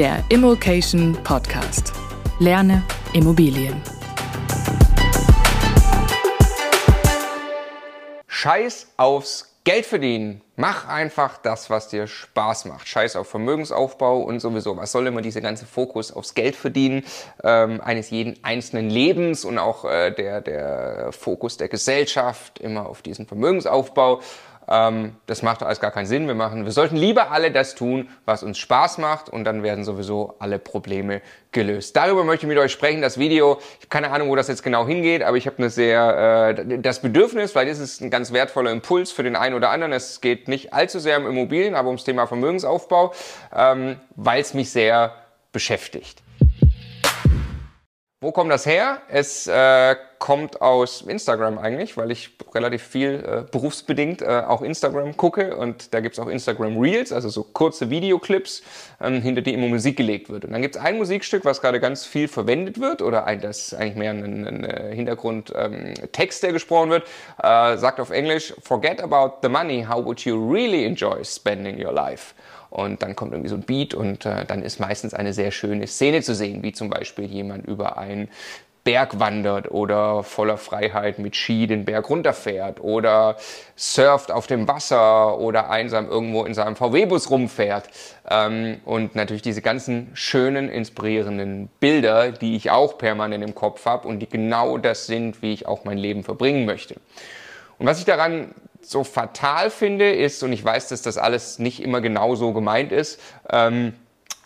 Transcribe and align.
Der 0.00 0.24
Immokation 0.30 1.12
Podcast. 1.24 1.92
Lerne 2.38 2.82
Immobilien. 3.12 3.82
Scheiß 8.26 8.86
aufs 8.96 9.54
Geld 9.64 9.84
verdienen. 9.84 10.40
Mach 10.56 10.88
einfach 10.88 11.36
das, 11.36 11.68
was 11.68 11.88
dir 11.88 12.06
Spaß 12.06 12.64
macht. 12.64 12.88
Scheiß 12.88 13.14
auf 13.14 13.28
Vermögensaufbau 13.28 14.20
und 14.20 14.40
sowieso. 14.40 14.74
Was 14.78 14.92
soll 14.92 15.06
immer 15.06 15.20
dieser 15.20 15.42
ganze 15.42 15.66
Fokus 15.66 16.10
aufs 16.12 16.32
Geld 16.32 16.56
verdienen 16.56 17.04
ähm, 17.44 17.82
eines 17.82 18.08
jeden 18.08 18.42
einzelnen 18.42 18.88
Lebens 18.88 19.44
und 19.44 19.58
auch 19.58 19.84
äh, 19.84 20.12
der, 20.12 20.40
der 20.40 21.12
Fokus 21.12 21.58
der 21.58 21.68
Gesellschaft 21.68 22.58
immer 22.58 22.88
auf 22.88 23.02
diesen 23.02 23.26
Vermögensaufbau. 23.26 24.22
Ähm, 24.70 25.16
das 25.26 25.42
macht 25.42 25.62
alles 25.62 25.80
gar 25.80 25.90
keinen 25.90 26.06
Sinn. 26.06 26.28
Wir 26.28 26.34
machen, 26.34 26.64
wir 26.64 26.72
sollten 26.72 26.96
lieber 26.96 27.32
alle 27.32 27.50
das 27.50 27.74
tun, 27.74 28.08
was 28.24 28.42
uns 28.42 28.58
Spaß 28.58 28.98
macht 28.98 29.28
und 29.28 29.44
dann 29.44 29.62
werden 29.62 29.84
sowieso 29.84 30.36
alle 30.38 30.58
Probleme 30.58 31.20
gelöst. 31.50 31.96
Darüber 31.96 32.22
möchte 32.22 32.46
ich 32.46 32.48
mit 32.48 32.58
euch 32.58 32.70
sprechen. 32.70 33.02
Das 33.02 33.18
Video, 33.18 33.58
ich 33.60 33.78
habe 33.78 33.88
keine 33.88 34.10
Ahnung, 34.12 34.28
wo 34.28 34.36
das 34.36 34.46
jetzt 34.46 34.62
genau 34.62 34.86
hingeht, 34.86 35.22
aber 35.22 35.36
ich 35.36 35.46
habe 35.46 35.58
eine 35.58 35.70
sehr 35.70 36.54
äh, 36.56 36.78
das 36.78 37.02
Bedürfnis, 37.02 37.54
weil 37.56 37.66
das 37.66 37.80
ist 37.80 38.00
ein 38.00 38.10
ganz 38.10 38.32
wertvoller 38.32 38.70
Impuls 38.70 39.10
für 39.10 39.24
den 39.24 39.34
einen 39.34 39.56
oder 39.56 39.70
anderen. 39.70 39.92
Es 39.92 40.20
geht 40.20 40.46
nicht 40.46 40.72
allzu 40.72 41.00
sehr 41.00 41.18
um 41.18 41.26
Immobilien, 41.26 41.74
aber 41.74 41.88
ums 41.88 42.04
Thema 42.04 42.28
Vermögensaufbau, 42.28 43.12
ähm, 43.54 43.96
weil 44.14 44.40
es 44.40 44.54
mich 44.54 44.70
sehr 44.70 45.14
beschäftigt. 45.52 46.22
Wo 48.22 48.32
kommt 48.32 48.50
das 48.52 48.66
her? 48.66 49.00
Es 49.08 49.46
äh, 49.46 49.96
kommt 50.18 50.60
aus 50.60 51.00
Instagram 51.00 51.56
eigentlich, 51.56 51.96
weil 51.96 52.10
ich 52.10 52.36
relativ 52.54 52.82
viel 52.82 53.14
äh, 53.14 53.50
berufsbedingt 53.50 54.20
äh, 54.20 54.42
auch 54.46 54.60
Instagram 54.60 55.16
gucke 55.16 55.56
und 55.56 55.94
da 55.94 56.00
gibt's 56.00 56.18
auch 56.18 56.26
Instagram 56.26 56.76
Reels, 56.76 57.12
also 57.14 57.30
so 57.30 57.44
kurze 57.44 57.88
Videoclips, 57.88 58.62
ähm, 59.00 59.22
hinter 59.22 59.40
die 59.40 59.54
immer 59.54 59.68
Musik 59.68 59.96
gelegt 59.96 60.28
wird. 60.28 60.44
Und 60.44 60.52
dann 60.52 60.60
gibt's 60.60 60.76
ein 60.76 60.98
Musikstück, 60.98 61.46
was 61.46 61.62
gerade 61.62 61.80
ganz 61.80 62.04
viel 62.04 62.28
verwendet 62.28 62.78
wird 62.78 63.00
oder 63.00 63.24
ein, 63.24 63.40
das 63.40 63.68
ist 63.68 63.74
eigentlich 63.74 63.96
mehr 63.96 64.10
ein, 64.10 64.46
ein, 64.46 64.66
ein 64.66 64.92
Hintergrundtext, 64.92 66.42
ähm, 66.42 66.46
der 66.46 66.52
gesprochen 66.52 66.90
wird, 66.90 67.04
äh, 67.42 67.78
sagt 67.78 68.00
auf 68.00 68.10
Englisch, 68.10 68.52
Forget 68.62 69.00
about 69.00 69.38
the 69.40 69.48
money, 69.48 69.86
how 69.88 70.04
would 70.04 70.20
you 70.26 70.36
really 70.36 70.84
enjoy 70.84 71.24
spending 71.24 71.82
your 71.82 71.94
life? 71.94 72.34
Und 72.70 73.02
dann 73.02 73.16
kommt 73.16 73.32
irgendwie 73.32 73.50
so 73.50 73.56
ein 73.56 73.62
Beat 73.62 73.94
und 73.94 74.24
äh, 74.24 74.44
dann 74.46 74.62
ist 74.62 74.78
meistens 74.78 75.12
eine 75.12 75.32
sehr 75.32 75.50
schöne 75.50 75.86
Szene 75.86 76.22
zu 76.22 76.34
sehen, 76.34 76.62
wie 76.62 76.72
zum 76.72 76.88
Beispiel 76.88 77.24
jemand 77.26 77.66
über 77.66 77.98
einen 77.98 78.28
Berg 78.84 79.18
wandert 79.20 79.70
oder 79.70 80.22
voller 80.22 80.56
Freiheit 80.56 81.18
mit 81.18 81.36
Ski 81.36 81.66
den 81.66 81.84
Berg 81.84 82.08
runterfährt 82.08 82.80
oder 82.80 83.36
surft 83.76 84.30
auf 84.30 84.46
dem 84.46 84.66
Wasser 84.68 85.38
oder 85.38 85.70
einsam 85.70 86.08
irgendwo 86.08 86.44
in 86.44 86.54
seinem 86.54 86.76
VW-Bus 86.76 87.30
rumfährt. 87.30 87.88
Ähm, 88.28 88.80
und 88.84 89.14
natürlich 89.14 89.42
diese 89.42 89.60
ganzen 89.60 90.10
schönen, 90.14 90.70
inspirierenden 90.70 91.68
Bilder, 91.78 92.32
die 92.32 92.56
ich 92.56 92.70
auch 92.70 92.96
permanent 92.96 93.44
im 93.44 93.54
Kopf 93.54 93.84
habe 93.84 94.08
und 94.08 94.20
die 94.20 94.28
genau 94.28 94.78
das 94.78 95.06
sind, 95.06 95.42
wie 95.42 95.52
ich 95.52 95.66
auch 95.66 95.84
mein 95.84 95.98
Leben 95.98 96.24
verbringen 96.24 96.64
möchte. 96.64 96.94
Und 97.78 97.86
was 97.86 97.98
ich 97.98 98.06
daran 98.06 98.54
so 98.82 99.04
fatal 99.04 99.70
finde, 99.70 100.10
ist, 100.12 100.42
und 100.42 100.52
ich 100.52 100.64
weiß, 100.64 100.88
dass 100.88 101.02
das 101.02 101.18
alles 101.18 101.58
nicht 101.58 101.82
immer 101.82 102.00
genau 102.00 102.34
so 102.34 102.52
gemeint 102.52 102.92
ist, 102.92 103.20
ähm, 103.50 103.94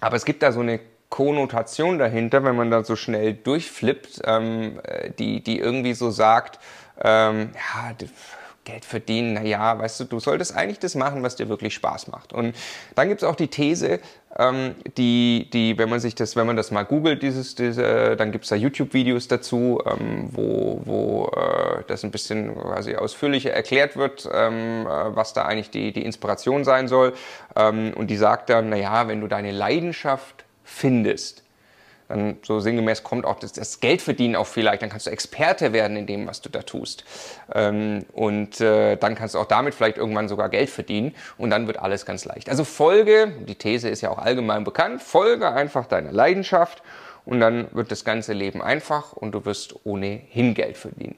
aber 0.00 0.16
es 0.16 0.24
gibt 0.24 0.42
da 0.42 0.52
so 0.52 0.60
eine 0.60 0.80
Konnotation 1.08 1.98
dahinter, 1.98 2.42
wenn 2.44 2.56
man 2.56 2.70
da 2.70 2.82
so 2.82 2.96
schnell 2.96 3.34
durchflippt, 3.34 4.22
ähm, 4.24 4.80
äh, 4.82 5.10
die, 5.10 5.42
die 5.42 5.58
irgendwie 5.58 5.94
so 5.94 6.10
sagt, 6.10 6.58
ähm, 7.00 7.50
ja, 7.54 7.92
Geld 8.64 8.84
verdienen, 8.84 9.34
naja, 9.34 9.78
weißt 9.78 10.00
du, 10.00 10.04
du 10.04 10.20
solltest 10.20 10.56
eigentlich 10.56 10.78
das 10.78 10.94
machen, 10.94 11.22
was 11.22 11.36
dir 11.36 11.48
wirklich 11.48 11.74
Spaß 11.74 12.08
macht. 12.08 12.32
Und 12.32 12.56
dann 12.94 13.08
gibt 13.08 13.22
es 13.22 13.28
auch 13.28 13.36
die 13.36 13.48
These, 13.48 14.00
ähm, 14.36 14.74
die, 14.96 15.48
die, 15.52 15.78
wenn 15.78 15.88
man 15.88 16.00
sich 16.00 16.14
das, 16.14 16.34
wenn 16.34 16.46
man 16.46 16.56
das 16.56 16.70
mal 16.70 16.84
googelt, 16.84 17.22
dieses, 17.22 17.54
diese, 17.54 18.16
dann 18.16 18.32
gibt 18.32 18.44
es 18.44 18.50
da 18.50 18.56
YouTube-Videos 18.56 19.28
dazu, 19.28 19.80
ähm, 19.86 20.28
wo, 20.32 20.80
wo 20.84 21.26
äh, 21.36 21.84
das 21.86 22.04
ein 22.04 22.10
bisschen 22.10 22.54
quasi 22.54 22.96
ausführlicher 22.96 23.52
erklärt 23.52 23.96
wird, 23.96 24.28
ähm, 24.32 24.86
äh, 24.86 25.14
was 25.14 25.34
da 25.34 25.44
eigentlich 25.44 25.70
die, 25.70 25.92
die 25.92 26.04
Inspiration 26.04 26.64
sein 26.64 26.88
soll. 26.88 27.12
Ähm, 27.54 27.92
und 27.94 28.08
die 28.08 28.16
sagt 28.16 28.50
dann, 28.50 28.70
naja, 28.70 29.06
wenn 29.06 29.20
du 29.20 29.28
deine 29.28 29.52
Leidenschaft 29.52 30.44
findest, 30.64 31.43
dann 32.08 32.38
so 32.42 32.60
sinngemäß 32.60 33.02
kommt 33.02 33.24
auch 33.24 33.38
das, 33.38 33.52
das 33.52 33.80
Geldverdienen 33.80 34.36
auch 34.36 34.46
vielleicht, 34.46 34.82
dann 34.82 34.90
kannst 34.90 35.06
du 35.06 35.10
Experte 35.10 35.72
werden 35.72 35.96
in 35.96 36.06
dem, 36.06 36.26
was 36.26 36.40
du 36.40 36.48
da 36.48 36.62
tust. 36.62 37.04
Ähm, 37.54 38.04
und 38.12 38.60
äh, 38.60 38.96
dann 38.96 39.14
kannst 39.14 39.34
du 39.34 39.38
auch 39.38 39.46
damit 39.46 39.74
vielleicht 39.74 39.96
irgendwann 39.96 40.28
sogar 40.28 40.48
Geld 40.48 40.70
verdienen 40.70 41.14
und 41.38 41.50
dann 41.50 41.66
wird 41.66 41.78
alles 41.78 42.04
ganz 42.06 42.24
leicht. 42.24 42.48
Also 42.48 42.64
folge, 42.64 43.32
die 43.46 43.54
These 43.54 43.88
ist 43.88 44.00
ja 44.00 44.10
auch 44.10 44.18
allgemein 44.18 44.64
bekannt, 44.64 45.02
folge 45.02 45.50
einfach 45.50 45.86
deiner 45.86 46.12
Leidenschaft 46.12 46.82
und 47.24 47.40
dann 47.40 47.68
wird 47.72 47.90
das 47.90 48.04
ganze 48.04 48.32
Leben 48.32 48.60
einfach 48.60 49.12
und 49.12 49.32
du 49.32 49.44
wirst 49.44 49.74
ohnehin 49.84 50.54
Geld 50.54 50.76
verdienen. 50.76 51.16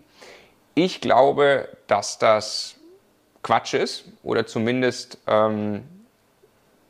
Ich 0.74 1.00
glaube, 1.00 1.68
dass 1.86 2.18
das 2.18 2.76
Quatsch 3.42 3.74
ist 3.74 4.04
oder 4.22 4.46
zumindest 4.46 5.18
ähm, 5.26 5.82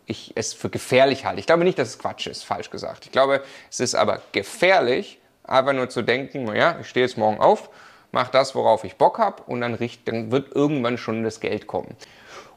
ich 0.06 0.32
es 0.36 0.52
für 0.52 0.70
gefährlich 0.70 1.24
halte. 1.24 1.40
Ich 1.40 1.46
glaube 1.46 1.64
nicht, 1.64 1.78
dass 1.78 1.88
es 1.88 1.98
Quatsch 1.98 2.26
ist, 2.26 2.44
falsch 2.44 2.70
gesagt. 2.70 3.06
Ich 3.06 3.12
glaube, 3.12 3.42
es 3.70 3.80
ist 3.80 3.94
aber 3.94 4.22
gefährlich, 4.32 5.18
einfach 5.44 5.72
nur 5.72 5.88
zu 5.88 6.02
denken, 6.02 6.44
naja, 6.44 6.78
ich 6.80 6.88
stehe 6.88 7.04
jetzt 7.04 7.18
morgen 7.18 7.40
auf, 7.40 7.70
mache 8.12 8.30
das, 8.32 8.54
worauf 8.54 8.84
ich 8.84 8.96
Bock 8.96 9.18
habe 9.18 9.42
und 9.44 9.60
dann, 9.60 9.74
richt, 9.74 10.06
dann 10.08 10.30
wird 10.30 10.54
irgendwann 10.54 10.96
schon 10.96 11.22
das 11.24 11.40
Geld 11.40 11.66
kommen. 11.66 11.96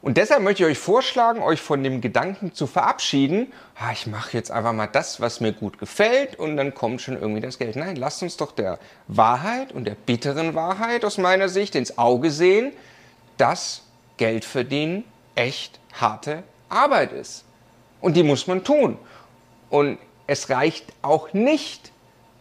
Und 0.02 0.16
deshalb 0.16 0.42
möchte 0.42 0.62
ich 0.62 0.70
euch 0.70 0.78
vorschlagen, 0.78 1.42
euch 1.42 1.60
von 1.60 1.84
dem 1.84 2.00
Gedanken 2.00 2.54
zu 2.54 2.66
verabschieden, 2.66 3.52
ah, 3.78 3.92
ich 3.92 4.06
mache 4.06 4.34
jetzt 4.34 4.50
einfach 4.50 4.72
mal 4.72 4.86
das, 4.86 5.20
was 5.20 5.40
mir 5.40 5.52
gut 5.52 5.78
gefällt 5.78 6.36
und 6.36 6.56
dann 6.56 6.74
kommt 6.74 7.02
schon 7.02 7.20
irgendwie 7.20 7.42
das 7.42 7.58
Geld. 7.58 7.76
Nein, 7.76 7.96
lasst 7.96 8.22
uns 8.22 8.38
doch 8.38 8.52
der 8.52 8.78
Wahrheit 9.08 9.72
und 9.72 9.84
der 9.84 9.94
bitteren 9.94 10.54
Wahrheit 10.54 11.04
aus 11.04 11.18
meiner 11.18 11.50
Sicht 11.50 11.74
ins 11.74 11.98
Auge 11.98 12.30
sehen, 12.30 12.72
dass 13.36 13.82
Geld 14.16 14.46
verdienen 14.46 15.04
echt 15.34 15.78
harte 15.92 16.44
Arbeit 16.70 17.12
ist. 17.12 17.44
Und 18.00 18.16
die 18.16 18.22
muss 18.22 18.46
man 18.46 18.64
tun. 18.64 18.98
Und 19.68 19.98
es 20.26 20.48
reicht 20.48 20.86
auch 21.02 21.32
nicht, 21.32 21.92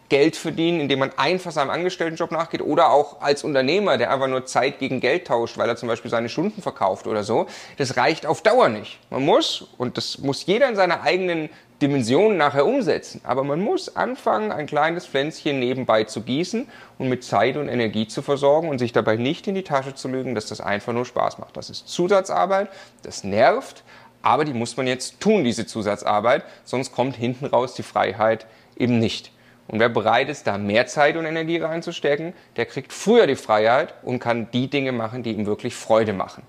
Geld 0.09 0.35
verdienen, 0.35 0.81
indem 0.81 0.99
man 0.99 1.11
einfach 1.17 1.51
seinem 1.51 1.69
Angestelltenjob 1.69 2.31
nachgeht 2.31 2.61
oder 2.61 2.91
auch 2.91 3.21
als 3.21 3.43
Unternehmer, 3.43 3.97
der 3.97 4.11
einfach 4.11 4.27
nur 4.27 4.45
Zeit 4.45 4.79
gegen 4.79 4.99
Geld 4.99 5.27
tauscht, 5.27 5.57
weil 5.57 5.69
er 5.69 5.75
zum 5.75 5.87
Beispiel 5.87 6.11
seine 6.11 6.29
Stunden 6.29 6.61
verkauft 6.61 7.07
oder 7.07 7.23
so. 7.23 7.45
Das 7.77 7.95
reicht 7.95 8.25
auf 8.25 8.41
Dauer 8.41 8.69
nicht. 8.69 8.99
Man 9.11 9.23
muss, 9.23 9.67
und 9.77 9.97
das 9.97 10.17
muss 10.17 10.45
jeder 10.45 10.67
in 10.67 10.75
seiner 10.75 11.03
eigenen 11.03 11.49
Dimension 11.81 12.35
nachher 12.35 12.65
umsetzen, 12.65 13.21
aber 13.23 13.43
man 13.45 13.61
muss 13.61 13.95
anfangen, 13.95 14.51
ein 14.51 14.65
kleines 14.65 15.05
Pflänzchen 15.05 15.59
nebenbei 15.59 16.03
zu 16.03 16.21
gießen 16.21 16.67
und 16.97 17.07
mit 17.07 17.23
Zeit 17.23 17.55
und 17.55 17.69
Energie 17.69 18.05
zu 18.05 18.21
versorgen 18.21 18.67
und 18.67 18.79
sich 18.79 18.91
dabei 18.91 19.15
nicht 19.15 19.47
in 19.47 19.55
die 19.55 19.63
Tasche 19.63 19.95
zu 19.95 20.09
lügen, 20.09 20.35
dass 20.35 20.47
das 20.47 20.59
einfach 20.59 20.91
nur 20.91 21.05
Spaß 21.05 21.37
macht. 21.37 21.55
Das 21.55 21.69
ist 21.69 21.87
Zusatzarbeit, 21.87 22.67
das 23.03 23.23
nervt, 23.23 23.83
aber 24.21 24.45
die 24.45 24.53
muss 24.53 24.77
man 24.77 24.87
jetzt 24.87 25.19
tun, 25.19 25.43
diese 25.43 25.65
Zusatzarbeit, 25.65 26.43
sonst 26.63 26.91
kommt 26.91 27.15
hinten 27.15 27.45
raus 27.45 27.73
die 27.73 27.83
Freiheit 27.83 28.45
eben 28.77 28.99
nicht. 28.99 29.31
Und 29.67 29.79
wer 29.79 29.89
bereit 29.89 30.29
ist, 30.29 30.47
da 30.47 30.57
mehr 30.57 30.87
Zeit 30.87 31.15
und 31.15 31.25
Energie 31.25 31.57
reinzustecken, 31.57 32.33
der 32.55 32.65
kriegt 32.65 32.91
früher 32.91 33.27
die 33.27 33.35
Freiheit 33.35 33.93
und 34.01 34.19
kann 34.19 34.49
die 34.51 34.67
Dinge 34.67 34.91
machen, 34.91 35.21
die 35.21 35.31
ihm 35.31 35.45
wirklich 35.45 35.75
Freude 35.75 36.11
machen. 36.13 36.43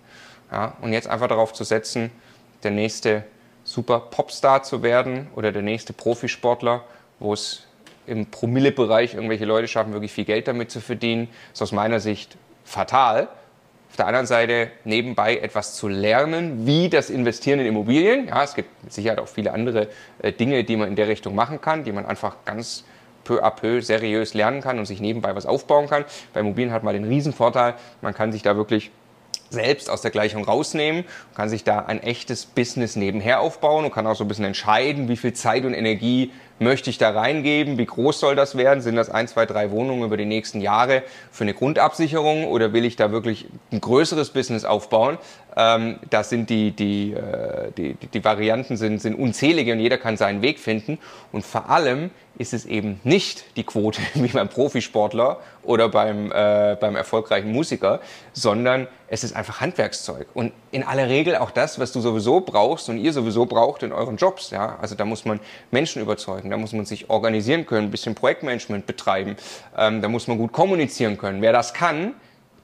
Ja, 0.50 0.76
und 0.80 0.92
jetzt 0.92 1.06
einfach 1.06 1.28
darauf 1.28 1.52
zu 1.52 1.62
setzen, 1.62 2.10
der 2.62 2.70
nächste 2.70 3.24
super 3.62 4.00
Popstar 4.00 4.62
zu 4.62 4.82
werden 4.82 5.28
oder 5.36 5.52
der 5.52 5.62
nächste 5.62 5.92
Profisportler, 5.92 6.82
wo 7.18 7.34
es 7.34 7.66
im 8.06 8.26
Promillebereich 8.26 9.14
irgendwelche 9.14 9.44
Leute 9.44 9.68
schaffen, 9.68 9.92
wirklich 9.92 10.12
viel 10.12 10.24
Geld 10.24 10.48
damit 10.48 10.70
zu 10.70 10.80
verdienen, 10.80 11.28
ist 11.52 11.62
aus 11.62 11.72
meiner 11.72 12.00
Sicht 12.00 12.36
fatal. 12.64 13.28
Auf 13.90 13.96
der 13.96 14.06
anderen 14.06 14.26
Seite 14.26 14.70
nebenbei 14.84 15.38
etwas 15.38 15.74
zu 15.74 15.88
lernen, 15.88 16.64
wie 16.64 16.88
das 16.88 17.10
Investieren 17.10 17.58
in 17.58 17.66
Immobilien. 17.66 18.28
Ja, 18.28 18.44
es 18.44 18.54
gibt 18.54 18.68
mit 18.84 18.92
Sicherheit 18.92 19.18
auch 19.18 19.28
viele 19.28 19.52
andere 19.52 19.88
äh, 20.22 20.32
Dinge, 20.32 20.62
die 20.62 20.76
man 20.76 20.88
in 20.88 20.96
der 20.96 21.08
Richtung 21.08 21.34
machen 21.34 21.60
kann, 21.60 21.82
die 21.82 21.90
man 21.90 22.06
einfach 22.06 22.36
ganz 22.44 22.84
peu 23.24 23.42
à 23.42 23.50
peu 23.50 23.80
seriös 23.80 24.32
lernen 24.34 24.60
kann 24.60 24.78
und 24.78 24.86
sich 24.86 25.00
nebenbei 25.00 25.34
was 25.34 25.44
aufbauen 25.44 25.88
kann. 25.88 26.04
Bei 26.32 26.40
Immobilien 26.40 26.72
hat 26.72 26.84
man 26.84 26.94
den 26.94 27.04
Riesenvorteil, 27.04 27.74
man 28.00 28.14
kann 28.14 28.32
sich 28.32 28.42
da 28.42 28.56
wirklich 28.56 28.92
selbst 29.50 29.90
aus 29.90 30.02
der 30.02 30.12
Gleichung 30.12 30.44
rausnehmen, 30.44 31.04
kann 31.34 31.48
sich 31.48 31.64
da 31.64 31.80
ein 31.80 32.02
echtes 32.02 32.46
Business 32.46 32.96
nebenher 32.96 33.40
aufbauen 33.40 33.84
und 33.84 33.92
kann 33.92 34.06
auch 34.06 34.14
so 34.14 34.24
ein 34.24 34.28
bisschen 34.28 34.44
entscheiden, 34.44 35.08
wie 35.08 35.16
viel 35.16 35.32
Zeit 35.32 35.64
und 35.64 35.74
Energie 35.74 36.32
möchte 36.60 36.90
ich 36.90 36.98
da 36.98 37.10
reingeben, 37.10 37.78
wie 37.78 37.86
groß 37.86 38.20
soll 38.20 38.36
das 38.36 38.56
werden, 38.56 38.82
sind 38.82 38.94
das 38.94 39.10
ein, 39.10 39.26
zwei, 39.26 39.46
drei 39.46 39.70
Wohnungen 39.70 40.04
über 40.04 40.16
die 40.16 40.26
nächsten 40.26 40.60
Jahre 40.60 41.02
für 41.32 41.44
eine 41.44 41.54
Grundabsicherung 41.54 42.46
oder 42.46 42.72
will 42.72 42.84
ich 42.84 42.96
da 42.96 43.10
wirklich 43.10 43.46
ein 43.72 43.80
größeres 43.80 44.30
Business 44.30 44.64
aufbauen? 44.64 45.18
Ähm, 45.56 45.98
da 46.10 46.22
sind 46.22 46.50
die, 46.50 46.70
die, 46.70 47.12
äh, 47.12 47.72
die, 47.76 47.94
die 47.94 48.24
Varianten 48.24 48.76
sind, 48.76 49.00
sind 49.00 49.14
unzählige 49.14 49.72
und 49.72 49.80
jeder 49.80 49.98
kann 49.98 50.16
seinen 50.16 50.42
Weg 50.42 50.60
finden 50.60 50.98
und 51.32 51.44
vor 51.44 51.70
allem 51.70 52.10
ist 52.40 52.54
es 52.54 52.64
eben 52.64 53.00
nicht 53.04 53.44
die 53.56 53.64
Quote 53.64 54.00
wie 54.14 54.28
beim 54.28 54.48
Profisportler 54.48 55.38
oder 55.62 55.88
beim, 55.88 56.32
äh, 56.32 56.76
beim 56.80 56.96
erfolgreichen 56.96 57.52
Musiker, 57.52 58.00
sondern 58.32 58.86
es 59.08 59.24
ist 59.24 59.36
einfach 59.36 59.60
Handwerkszeug. 59.60 60.26
Und 60.32 60.52
in 60.70 60.82
aller 60.82 61.08
Regel 61.08 61.36
auch 61.36 61.50
das, 61.50 61.78
was 61.78 61.92
du 61.92 62.00
sowieso 62.00 62.40
brauchst 62.40 62.88
und 62.88 62.96
ihr 62.96 63.12
sowieso 63.12 63.44
braucht 63.44 63.82
in 63.82 63.92
euren 63.92 64.16
Jobs. 64.16 64.50
Ja? 64.50 64.78
Also 64.80 64.94
da 64.94 65.04
muss 65.04 65.24
man 65.24 65.40
Menschen 65.70 66.00
überzeugen, 66.00 66.49
da 66.50 66.56
muss 66.56 66.72
man 66.72 66.84
sich 66.84 67.10
organisieren 67.10 67.66
können, 67.66 67.88
ein 67.88 67.90
bisschen 67.90 68.14
Projektmanagement 68.14 68.86
betreiben, 68.86 69.36
ähm, 69.76 70.02
da 70.02 70.08
muss 70.08 70.26
man 70.26 70.38
gut 70.38 70.52
kommunizieren 70.52 71.18
können. 71.18 71.42
Wer 71.42 71.52
das 71.52 71.74
kann, 71.74 72.14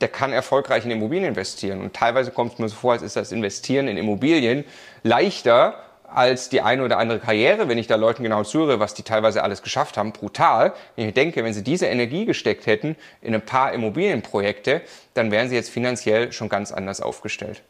der 0.00 0.09
kann 0.09 0.33
erfolgreich 0.33 0.85
in 0.85 0.91
Immobilien 0.91 1.29
investieren. 1.29 1.81
Und 1.81 1.94
teilweise 1.94 2.31
kommt 2.31 2.55
es 2.55 2.59
mir 2.59 2.69
so 2.69 2.77
vor, 2.77 2.93
als 2.93 3.03
ist 3.03 3.17
das 3.17 3.33
Investieren 3.33 3.88
in 3.88 3.97
Immobilien 3.97 4.65
leichter 5.03 5.83
als 6.09 6.49
die 6.49 6.61
eine 6.61 6.85
oder 6.85 6.99
andere 6.99 7.19
Karriere, 7.19 7.69
wenn 7.69 7.79
ich 7.79 7.88
da 7.88 7.97
Leuten 7.97 8.23
genau 8.23 8.44
zuhöre, 8.44 8.79
was 8.79 8.94
die 8.94 9.03
teilweise 9.03 9.43
alles 9.43 9.62
geschafft 9.62 9.97
haben, 9.97 10.12
brutal. 10.12 10.73
Wenn 10.94 11.09
ich 11.09 11.15
denke, 11.15 11.43
wenn 11.44 11.53
sie 11.53 11.65
diese 11.65 11.87
Energie 11.87 12.25
gesteckt 12.25 12.67
hätten 12.67 12.97
in 13.21 13.35
ein 13.35 13.43
paar 13.43 13.73
Immobilienprojekte, 13.73 14.82
dann 15.15 15.31
wären 15.31 15.49
sie 15.49 15.56
jetzt 15.56 15.71
finanziell 15.71 16.32
schon 16.32 16.49
ganz 16.49 16.73
anders 16.73 17.00
aufgestellt. 17.00 17.62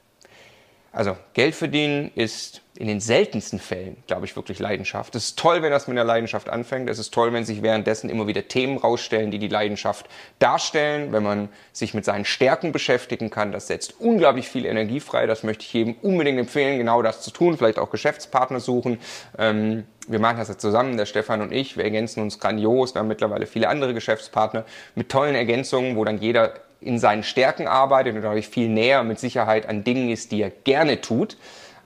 Also 0.96 1.14
Geld 1.34 1.54
verdienen 1.54 2.10
ist 2.14 2.62
in 2.78 2.86
den 2.86 3.00
seltensten 3.00 3.58
Fällen, 3.58 3.98
glaube 4.06 4.24
ich, 4.24 4.34
wirklich 4.34 4.58
Leidenschaft. 4.60 5.14
Es 5.14 5.26
ist 5.26 5.38
toll, 5.38 5.60
wenn 5.60 5.70
das 5.70 5.88
mit 5.88 5.98
einer 5.98 6.06
Leidenschaft 6.06 6.48
anfängt. 6.48 6.88
Es 6.88 6.98
ist 6.98 7.12
toll, 7.12 7.34
wenn 7.34 7.44
sich 7.44 7.60
währenddessen 7.60 8.08
immer 8.08 8.26
wieder 8.26 8.48
Themen 8.48 8.78
rausstellen, 8.78 9.30
die 9.30 9.38
die 9.38 9.48
Leidenschaft 9.48 10.06
darstellen. 10.38 11.12
Wenn 11.12 11.22
man 11.22 11.50
sich 11.74 11.92
mit 11.92 12.06
seinen 12.06 12.24
Stärken 12.24 12.72
beschäftigen 12.72 13.28
kann, 13.28 13.52
das 13.52 13.66
setzt 13.66 14.00
unglaublich 14.00 14.48
viel 14.48 14.64
Energie 14.64 15.00
frei. 15.00 15.26
Das 15.26 15.42
möchte 15.42 15.64
ich 15.64 15.72
jedem 15.74 15.96
unbedingt 16.00 16.38
empfehlen, 16.38 16.78
genau 16.78 17.02
das 17.02 17.20
zu 17.20 17.30
tun. 17.30 17.58
Vielleicht 17.58 17.78
auch 17.78 17.90
Geschäftspartner 17.90 18.60
suchen. 18.60 18.98
Ähm, 19.38 19.84
wir 20.08 20.18
machen 20.18 20.38
das 20.38 20.48
ja 20.48 20.56
zusammen, 20.56 20.96
der 20.96 21.04
Stefan 21.04 21.42
und 21.42 21.52
ich. 21.52 21.76
Wir 21.76 21.84
ergänzen 21.84 22.22
uns 22.22 22.40
grandios. 22.40 22.94
Wir 22.94 23.00
haben 23.00 23.08
mittlerweile 23.08 23.44
viele 23.44 23.68
andere 23.68 23.92
Geschäftspartner 23.92 24.64
mit 24.94 25.10
tollen 25.10 25.34
Ergänzungen, 25.34 25.94
wo 25.96 26.04
dann 26.04 26.16
jeder 26.16 26.54
in 26.80 26.98
seinen 26.98 27.22
Stärken 27.22 27.66
arbeitet 27.66 28.14
und 28.14 28.22
dadurch 28.22 28.48
viel 28.48 28.68
näher 28.68 29.02
mit 29.02 29.18
Sicherheit 29.18 29.68
an 29.68 29.84
Dingen 29.84 30.10
ist, 30.10 30.32
die 30.32 30.42
er 30.42 30.50
gerne 30.50 31.00
tut. 31.00 31.36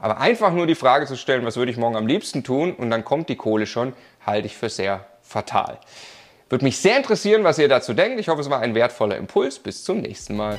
Aber 0.01 0.19
einfach 0.19 0.53
nur 0.53 0.67
die 0.67 0.75
Frage 0.75 1.07
zu 1.07 1.17
stellen, 1.17 1.45
was 1.45 1.57
würde 1.57 1.71
ich 1.71 1.77
morgen 1.77 1.97
am 1.97 2.07
liebsten 2.07 2.43
tun 2.43 2.73
und 2.73 2.91
dann 2.91 3.05
kommt 3.05 3.29
die 3.29 3.37
Kohle 3.37 3.67
schon, 3.67 3.93
halte 4.25 4.47
ich 4.47 4.57
für 4.57 4.71
sehr 4.71 5.05
fatal. 5.23 5.79
Würde 6.49 6.65
mich 6.65 6.79
sehr 6.79 6.97
interessieren, 6.97 7.45
was 7.45 7.59
ihr 7.59 7.69
dazu 7.69 7.95
denkt. 7.95 8.19
Ich 8.19 8.29
hoffe, 8.29 8.41
es 8.41 8.51
war 8.51 8.61
ein 8.61 8.75
wertvoller 8.75 9.17
Impuls. 9.17 9.59
Bis 9.61 9.85
zum 9.85 10.01
nächsten 10.01 10.37
Mal. 10.37 10.59